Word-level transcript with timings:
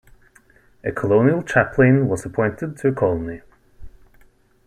A 0.83 0.91
colonial 0.91 1.43
chaplain 1.43 2.07
was 2.09 2.25
appointed 2.25 2.75
to 2.77 2.87
a 2.87 2.91
colony. 2.91 3.41